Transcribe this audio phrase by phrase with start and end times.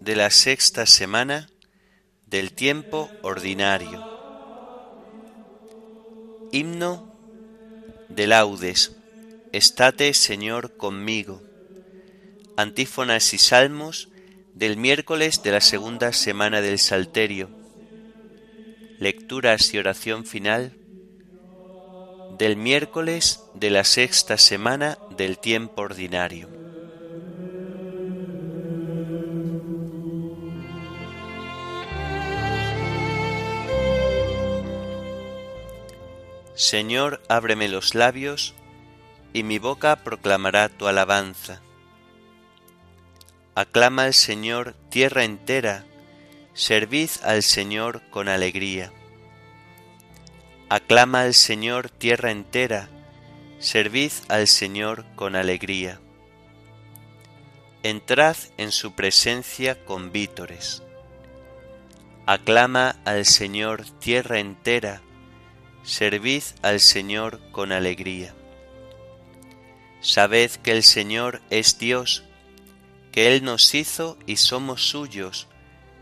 [0.00, 1.50] de la sexta semana
[2.26, 4.02] del tiempo ordinario.
[6.52, 7.14] Himno
[8.08, 8.96] de laudes.
[9.52, 11.42] Estate, Señor, conmigo.
[12.56, 14.08] Antífonas y salmos
[14.54, 17.50] del miércoles de la segunda semana del Salterio.
[18.98, 20.72] Lecturas y oración final
[22.38, 26.59] del miércoles de la sexta semana del tiempo ordinario.
[36.60, 38.54] Señor, ábreme los labios,
[39.32, 41.62] y mi boca proclamará tu alabanza.
[43.54, 45.86] Aclama al Señor tierra entera,
[46.52, 48.92] servid al Señor con alegría.
[50.68, 52.90] Aclama al Señor tierra entera,
[53.58, 55.98] servid al Señor con alegría.
[57.82, 60.82] Entrad en su presencia con vítores.
[62.26, 65.00] Aclama al Señor tierra entera,
[65.82, 68.34] servid al Señor con alegría.
[70.00, 72.24] Sabed que el Señor es Dios,
[73.12, 75.48] que Él nos hizo y somos suyos,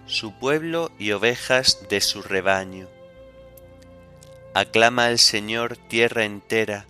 [0.07, 2.89] su pueblo y ovejas de su rebaño.
[4.55, 6.87] Aclama al Señor tierra entera,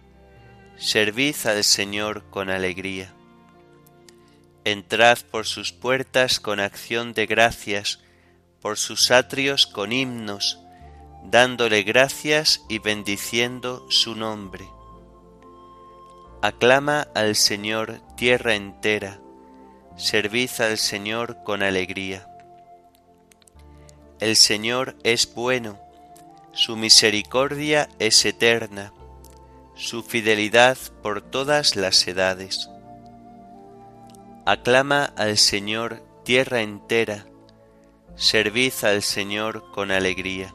[0.76, 3.12] servid al Señor con alegría.
[4.64, 8.00] Entrad por sus puertas con acción de gracias,
[8.60, 10.58] por sus atrios con himnos,
[11.24, 14.68] dándole gracias y bendiciendo su nombre
[16.40, 19.18] Aclama al Señor tierra entera,
[19.96, 22.28] servid al Señor con alegría.
[24.20, 25.80] El Señor es bueno,
[26.52, 28.92] su misericordia es eterna,
[29.74, 32.70] su fidelidad por todas las edades.
[34.46, 37.26] Aclama al Señor tierra entera,
[38.14, 40.54] servid al Señor con alegría.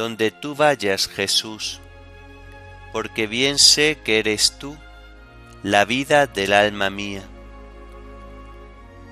[0.00, 1.78] donde tú vayas, Jesús,
[2.90, 4.78] porque bien sé que eres tú
[5.62, 7.22] la vida del alma mía.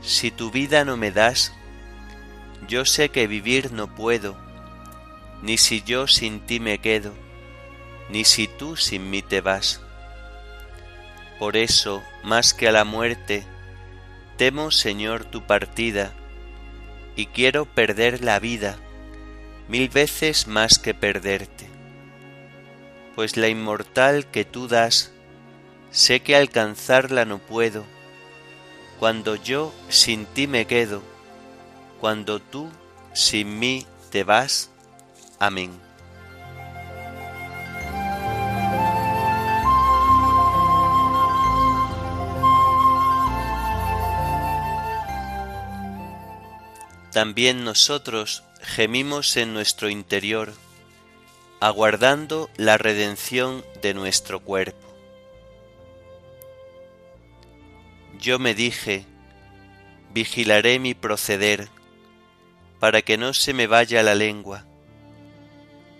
[0.00, 1.52] Si tu vida no me das,
[2.68, 4.34] yo sé que vivir no puedo,
[5.42, 7.12] ni si yo sin ti me quedo,
[8.08, 9.82] ni si tú sin mí te vas.
[11.38, 13.44] Por eso, más que a la muerte,
[14.38, 16.14] temo, Señor, tu partida,
[17.14, 18.78] y quiero perder la vida
[19.68, 21.68] mil veces más que perderte.
[23.14, 25.12] Pues la inmortal que tú das,
[25.90, 27.84] sé que alcanzarla no puedo,
[28.98, 31.02] cuando yo sin ti me quedo,
[32.00, 32.70] cuando tú
[33.12, 34.70] sin mí te vas.
[35.38, 35.87] Amén.
[47.18, 50.52] También nosotros, gemimos en nuestro interior,
[51.58, 54.86] aguardando la redención de nuestro cuerpo.
[58.20, 59.04] Yo me dije,
[60.14, 61.68] vigilaré mi proceder,
[62.78, 64.64] para que no se me vaya la lengua.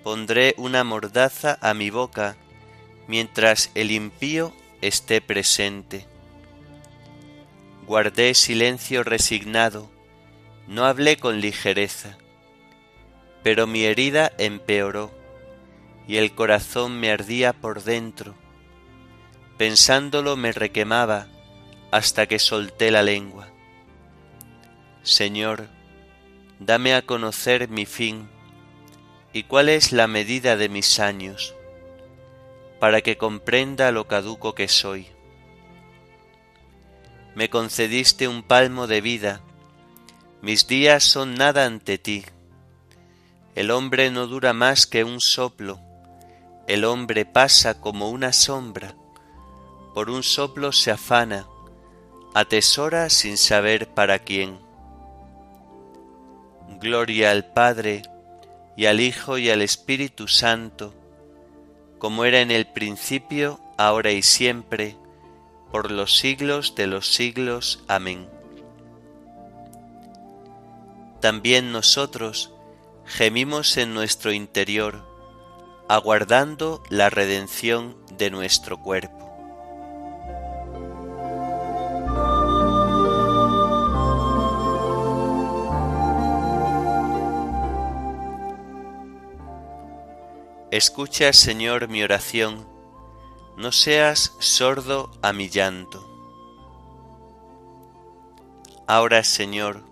[0.05, 2.37] Pondré una mordaza a mi boca
[3.09, 6.06] mientras el impío esté presente.
[7.88, 9.97] Guardé silencio resignado,
[10.69, 12.17] no hablé con ligereza
[13.43, 15.11] pero mi herida empeoró,
[16.06, 18.35] y el corazón me ardía por dentro.
[19.56, 21.29] Pensándolo me requemaba
[21.91, 23.49] hasta que solté la lengua.
[25.03, 25.69] Señor,
[26.59, 28.29] dame a conocer mi fin
[29.32, 31.55] y cuál es la medida de mis años,
[32.81, 35.06] para que comprenda lo caduco que soy.
[37.35, 39.41] Me concediste un palmo de vida,
[40.43, 42.25] mis días son nada ante ti.
[43.55, 45.81] El hombre no dura más que un soplo,
[46.69, 48.94] el hombre pasa como una sombra,
[49.94, 51.46] por un soplo se afana,
[52.35, 54.58] atesora sin saber para quién.
[56.81, 58.02] Gloria al Padre,
[58.76, 60.94] y al Hijo y al Espíritu Santo,
[61.99, 64.96] como era en el principio, ahora y siempre,
[65.73, 67.82] por los siglos de los siglos.
[67.88, 68.38] Amén.
[71.20, 72.53] También nosotros
[73.05, 75.05] gemimos en nuestro interior,
[75.88, 79.19] aguardando la redención de nuestro cuerpo.
[90.70, 92.69] Escucha, Señor, mi oración,
[93.56, 96.06] no seas sordo a mi llanto.
[98.87, 99.88] Ahora, Señor,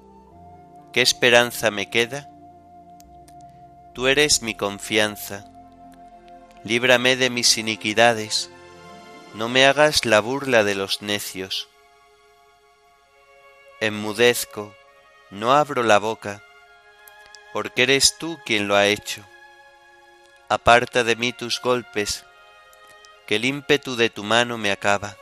[0.97, 2.27] ¿qué esperanza me queda?
[3.93, 5.45] Tú eres mi confianza.
[6.65, 8.49] Líbrame de mis iniquidades,
[9.35, 11.69] no me hagas la burla de los necios.
[13.81, 14.75] Enmudezco,
[15.29, 16.43] no abro la boca,
[17.53, 19.23] porque eres tú quien lo ha hecho
[20.49, 22.25] aparta de mí tus golpes,
[23.27, 25.19] que el ímpetu de tu mano me acaba.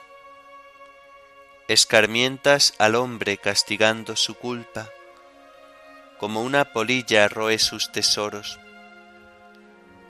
[1.67, 4.89] Escarmientas al hombre castigando su culpa,
[6.25, 8.59] como una polilla roe sus tesoros.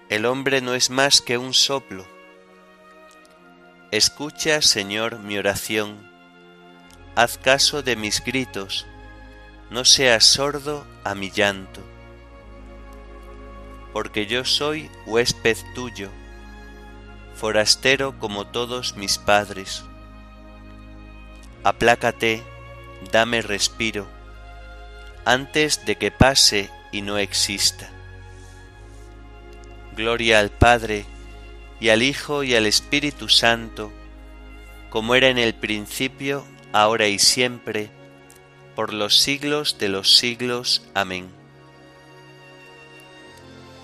[0.08, 2.06] El hombre no es más que un soplo.
[3.90, 6.08] Escucha, Señor, mi oración,
[7.16, 8.86] haz caso de mis gritos,
[9.70, 11.80] no seas sordo a mi llanto
[13.92, 16.10] porque yo soy huésped tuyo,
[17.34, 19.82] forastero como todos mis padres.
[21.64, 22.44] Aplácate,
[23.10, 24.06] dame respiro,
[25.24, 27.88] antes de que pase y no exista.
[29.96, 31.06] Gloria al Padre,
[31.80, 33.92] y al Hijo, y al Espíritu Santo,
[34.90, 37.90] como era en el principio, ahora y siempre,
[38.74, 40.82] por los siglos de los siglos.
[40.94, 41.28] Amén.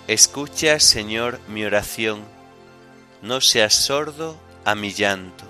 [0.09, 2.25] Escucha, Señor, mi oración,
[3.23, 5.50] no seas sordo a mi llanto.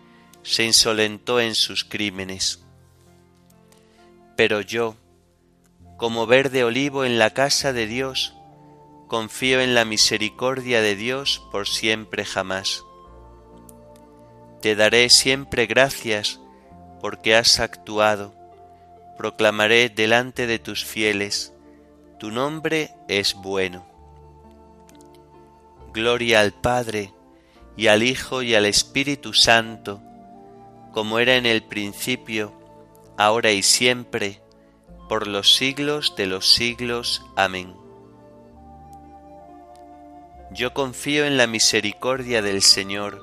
[0.43, 2.63] se insolentó en sus crímenes.
[4.35, 4.95] Pero yo,
[5.97, 8.35] como verde olivo en la casa de Dios,
[9.07, 12.83] confío en la misericordia de Dios por siempre jamás.
[14.61, 16.39] Te daré siempre gracias
[17.01, 18.33] porque has actuado.
[19.17, 21.53] Proclamaré delante de tus fieles,
[22.19, 23.85] tu nombre es bueno.
[25.93, 27.13] Gloria al Padre,
[27.75, 30.01] y al Hijo, y al Espíritu Santo,
[30.91, 32.53] como era en el principio,
[33.17, 34.41] ahora y siempre,
[35.07, 37.25] por los siglos de los siglos.
[37.35, 37.75] Amén.
[40.51, 43.21] Yo confío en la misericordia del Señor,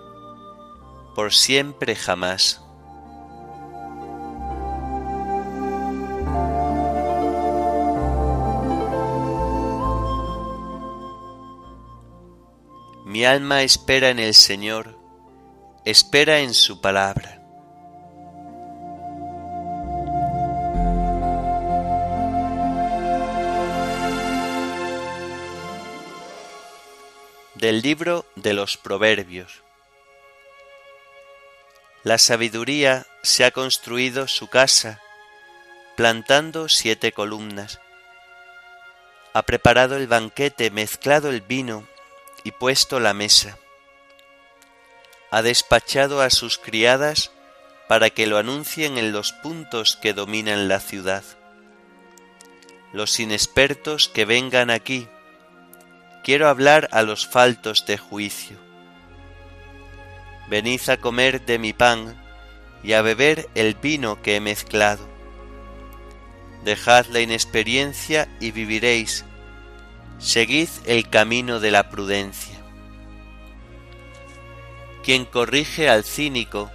[1.14, 2.62] por siempre jamás.
[13.04, 14.98] Mi alma espera en el Señor,
[15.84, 17.37] espera en su palabra.
[27.60, 29.64] Del libro de los Proverbios.
[32.04, 35.02] La sabiduría se ha construido su casa,
[35.96, 37.80] plantando siete columnas.
[39.32, 41.84] Ha preparado el banquete, mezclado el vino
[42.44, 43.58] y puesto la mesa.
[45.32, 47.32] Ha despachado a sus criadas
[47.88, 51.24] para que lo anuncien en los puntos que dominan la ciudad.
[52.92, 55.08] Los inexpertos que vengan aquí,
[56.22, 58.56] quiero hablar a los faltos de juicio.
[60.48, 62.16] Venid a comer de mi pan
[62.82, 65.06] y a beber el vino que he mezclado.
[66.64, 69.24] Dejad la inexperiencia y viviréis.
[70.18, 72.56] Seguid el camino de la prudencia.
[75.04, 76.70] Quien corrige al cínico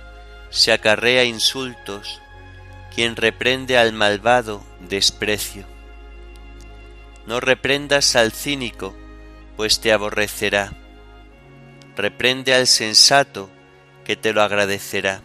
[0.50, 2.22] se acarrea insultos,
[2.96, 5.66] quien reprende al malvado desprecio.
[7.26, 8.96] No reprendas al cínico,
[9.56, 10.74] pues te aborrecerá.
[11.96, 13.50] Reprende al sensato,
[14.04, 15.22] que te lo agradecerá.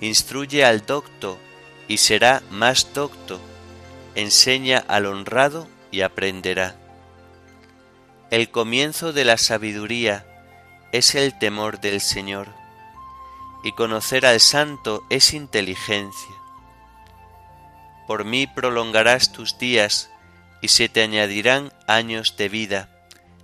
[0.00, 1.38] Instruye al docto,
[1.88, 3.40] y será más docto.
[4.14, 6.76] Enseña al honrado, y aprenderá.
[8.30, 10.24] El comienzo de la sabiduría
[10.92, 12.48] es el temor del Señor,
[13.64, 16.34] y conocer al santo es inteligencia.
[18.06, 20.08] Por mí prolongarás tus días,
[20.62, 22.91] y se te añadirán años de vida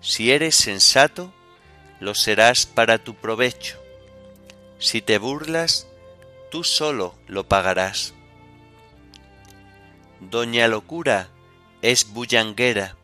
[0.09, 1.35] si eres sensato,
[2.00, 3.79] lo serás para tu provecho.
[4.79, 5.87] Si te burlas,
[6.50, 8.15] tú solo lo pagarás.
[10.21, 11.29] Doña Locura
[11.83, 12.97] es bullanguera.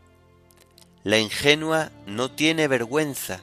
[1.02, 3.40] La ingenua no tiene vergüenza.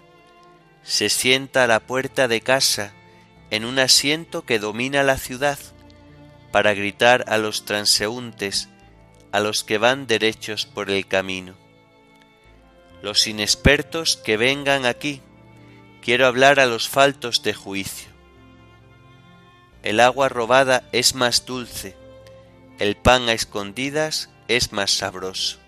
[0.82, 2.94] Se sienta a la puerta de casa
[3.52, 5.60] en un asiento que domina la ciudad
[6.52, 8.70] para gritar a los transeúntes,
[9.32, 11.61] a los que van derechos por el camino
[13.02, 15.22] los inexpertos que vengan aquí.
[16.02, 18.10] Quiero hablar a los faltos de juicio.
[19.84, 21.96] El agua robada es más dulce,
[22.78, 25.60] el pan a escondidas es más sabroso.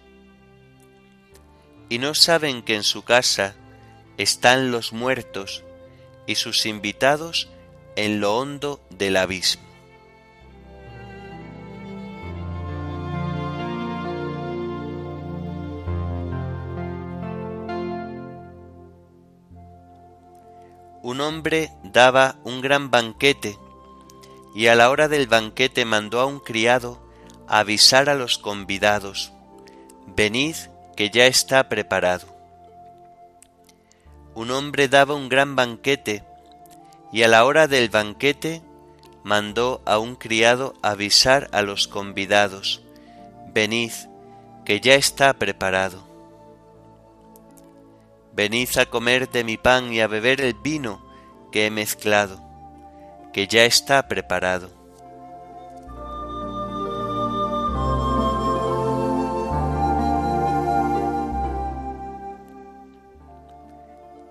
[1.90, 3.56] Y no saben que en su casa
[4.18, 5.64] están los muertos
[6.28, 7.50] y sus invitados
[7.96, 9.73] en lo hondo del abismo.
[21.04, 23.60] Un hombre daba un gran banquete,
[24.56, 26.98] y a la hora del banquete mandó a un criado
[27.46, 29.34] avisar a los convidados,
[30.08, 30.56] venid
[30.96, 32.28] que ya está preparado.
[34.34, 36.24] Un hombre daba un gran banquete,
[37.12, 38.62] y a la hora del banquete
[39.24, 42.82] mandó a un criado avisar a los convidados,
[43.54, 43.92] venid
[44.64, 46.13] que ya está preparado.
[48.36, 51.06] Venid a comer de mi pan y a beber el vino
[51.52, 52.42] que he mezclado,
[53.32, 54.72] que ya está preparado.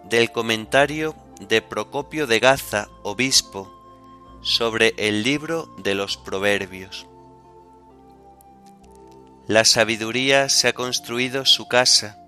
[0.09, 3.73] Del comentario de Procopio de Gaza, obispo,
[4.43, 7.07] sobre el libro de los Proverbios.
[9.47, 12.22] La sabiduría se ha construido su casa,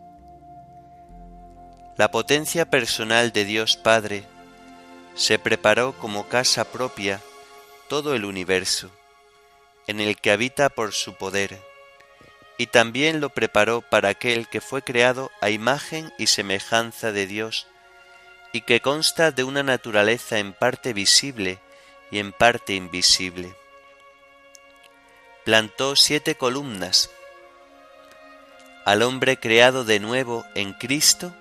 [1.96, 4.24] la potencia personal de Dios Padre
[5.14, 7.20] se preparó como casa propia
[7.88, 8.90] todo el universo,
[9.86, 11.60] en el que habita por su poder,
[12.58, 17.68] y también lo preparó para aquel que fue creado a imagen y semejanza de Dios,
[18.52, 21.60] y que consta de una naturaleza en parte visible
[22.10, 23.54] y en parte invisible.
[25.44, 27.10] Plantó siete columnas.
[28.84, 31.34] Al hombre creado de nuevo en Cristo,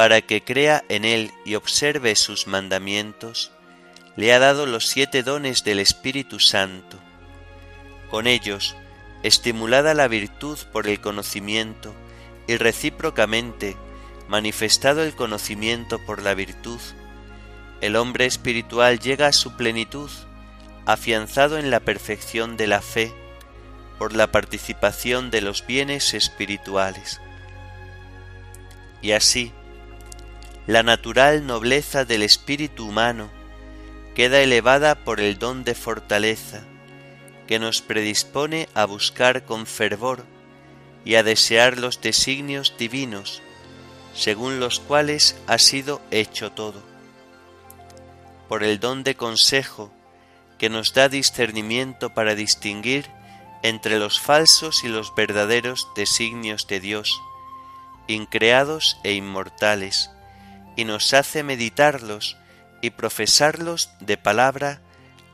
[0.00, 3.52] para que crea en Él y observe sus mandamientos,
[4.16, 6.98] le ha dado los siete dones del Espíritu Santo.
[8.08, 8.76] Con ellos,
[9.22, 11.92] estimulada la virtud por el conocimiento
[12.46, 13.76] y recíprocamente
[14.26, 16.80] manifestado el conocimiento por la virtud,
[17.82, 20.10] el hombre espiritual llega a su plenitud,
[20.86, 23.12] afianzado en la perfección de la fe,
[23.98, 27.20] por la participación de los bienes espirituales.
[29.02, 29.52] Y así,
[30.66, 33.30] la natural nobleza del espíritu humano
[34.14, 36.62] queda elevada por el don de fortaleza
[37.46, 40.24] que nos predispone a buscar con fervor
[41.04, 43.42] y a desear los designios divinos
[44.14, 46.82] según los cuales ha sido hecho todo.
[48.48, 49.92] por el don de consejo
[50.58, 53.06] que nos da discernimiento para distinguir
[53.62, 57.20] entre los falsos y los verdaderos designios de Dios,
[58.08, 60.10] increados e inmortales,
[60.80, 62.38] y nos hace meditarlos
[62.80, 64.80] y profesarlos de palabra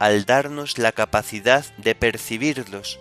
[0.01, 2.99] al darnos la capacidad de percibirlos,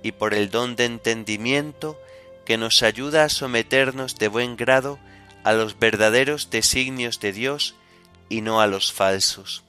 [0.00, 2.00] y por el don de entendimiento
[2.44, 5.00] que nos ayuda a someternos de buen grado
[5.42, 7.74] a los verdaderos designios de Dios
[8.28, 9.64] y no a los falsos.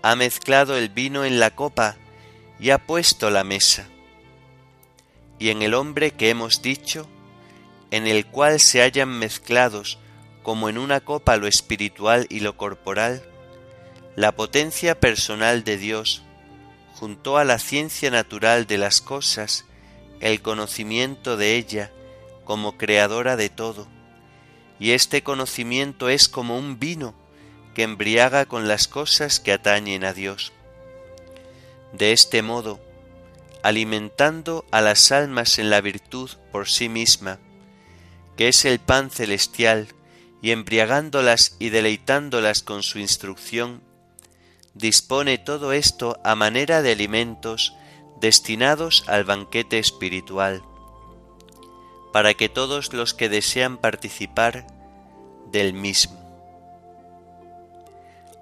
[0.00, 1.96] Ha mezclado el vino en la copa
[2.58, 3.86] y ha puesto la mesa.
[5.38, 7.06] Y en el hombre que hemos dicho,
[7.90, 9.98] en el cual se hallan mezclados
[10.42, 13.22] como en una copa lo espiritual y lo corporal,
[14.16, 16.22] la potencia personal de Dios,
[16.94, 19.64] junto a la ciencia natural de las cosas,
[20.20, 21.90] el conocimiento de ella
[22.44, 23.86] como creadora de todo,
[24.78, 27.14] y este conocimiento es como un vino
[27.74, 30.52] que embriaga con las cosas que atañen a Dios.
[31.92, 32.80] De este modo,
[33.62, 37.38] alimentando a las almas en la virtud por sí misma,
[38.36, 39.88] que es el pan celestial,
[40.42, 43.82] y embriagándolas y deleitándolas con su instrucción,
[44.74, 47.74] dispone todo esto a manera de alimentos
[48.20, 50.62] destinados al banquete espiritual,
[52.12, 54.66] para que todos los que desean participar
[55.50, 56.18] del mismo.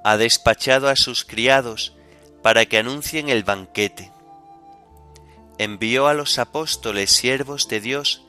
[0.04, 1.94] Ha despachado a sus criados
[2.42, 4.12] para que anuncien el banquete.
[5.58, 8.27] Envió a los apóstoles siervos de Dios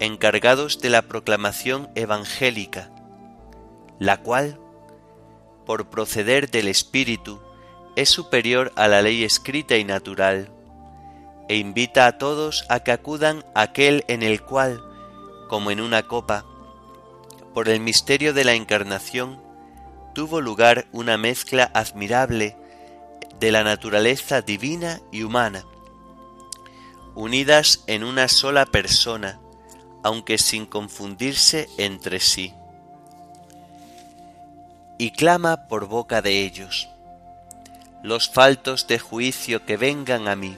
[0.00, 2.90] encargados de la proclamación evangélica,
[3.98, 4.58] la cual,
[5.66, 7.40] por proceder del Espíritu,
[7.96, 10.50] es superior a la ley escrita y natural,
[11.48, 14.82] e invita a todos a que acudan a aquel en el cual,
[15.48, 16.44] como en una copa,
[17.54, 19.40] por el misterio de la encarnación,
[20.14, 22.56] tuvo lugar una mezcla admirable
[23.40, 25.64] de la naturaleza divina y humana,
[27.14, 29.40] unidas en una sola persona,
[30.08, 32.54] aunque sin confundirse entre sí.
[34.96, 36.88] Y clama por boca de ellos,
[38.02, 40.56] los faltos de juicio que vengan a mí.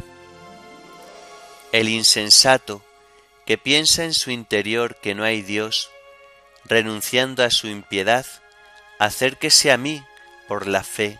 [1.73, 2.85] El insensato,
[3.45, 5.91] que piensa en su interior que no hay Dios,
[6.65, 8.27] renunciando a su impiedad,
[9.01, 10.01] acérquese a mí
[10.47, 11.19] por la fe,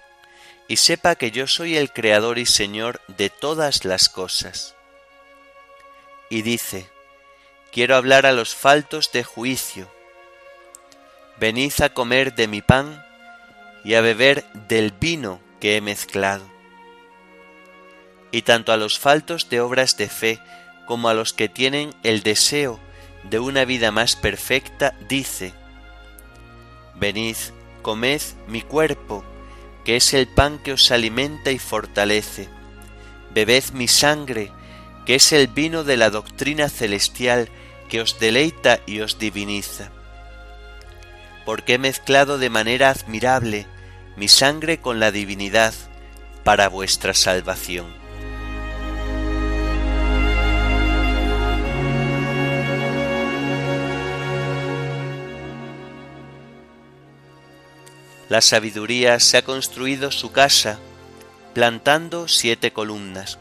[0.69, 4.77] y sepa que yo soy el Creador y Señor de todas las cosas.
[6.29, 6.89] Y dice,
[7.73, 9.91] quiero hablar a los faltos de juicio.
[11.39, 13.05] Venid a comer de mi pan
[13.85, 16.45] y a beber del vino que he mezclado.
[18.33, 20.41] Y tanto a los faltos de obras de fe
[20.87, 22.79] como a los que tienen el deseo
[23.25, 25.53] de una vida más perfecta, dice,
[26.97, 27.37] Venid,
[27.83, 29.25] comed mi cuerpo,
[29.85, 32.49] que es el pan que os alimenta y fortalece,
[33.33, 34.53] bebed mi sangre,
[35.07, 37.49] que es el vino de la doctrina celestial
[37.91, 39.91] que os deleita y os diviniza.
[41.45, 43.67] Porque he mezclado de manera admirable
[44.17, 45.75] mi sangre con la divinidad
[46.45, 48.01] para vuestra salvación.
[58.29, 60.79] La sabiduría se ha construido su casa,
[61.53, 63.41] plantando siete columnas.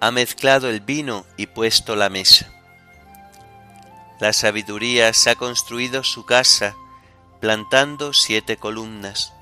[0.00, 2.57] Ha mezclado el vino y puesto la mesa.
[4.20, 6.74] La sabiduría se ha construido su casa,
[7.40, 9.32] plantando siete columnas,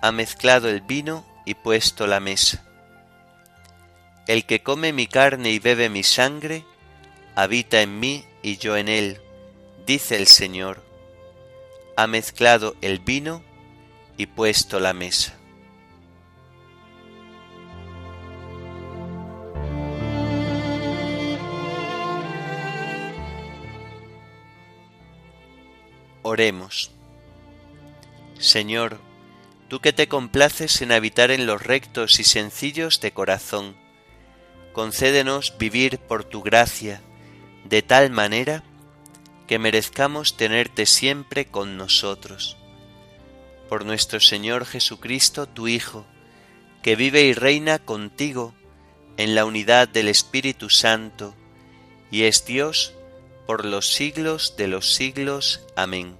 [0.00, 2.64] ha mezclado el vino y puesto la mesa.
[4.26, 6.64] El que come mi carne y bebe mi sangre,
[7.34, 9.20] habita en mí y yo en él,
[9.86, 10.84] dice el Señor.
[11.96, 13.42] Ha mezclado el vino
[14.16, 15.39] y puesto la mesa.
[26.30, 26.92] Oremos.
[28.38, 29.00] Señor,
[29.66, 33.74] tú que te complaces en habitar en los rectos y sencillos de corazón,
[34.72, 37.02] concédenos vivir por tu gracia
[37.64, 38.62] de tal manera
[39.48, 42.56] que merezcamos tenerte siempre con nosotros.
[43.68, 46.06] Por nuestro Señor Jesucristo, tu Hijo,
[46.80, 48.54] que vive y reina contigo
[49.16, 51.34] en la unidad del Espíritu Santo,
[52.12, 52.94] y es Dios
[53.48, 55.66] por los siglos de los siglos.
[55.74, 56.19] Amén.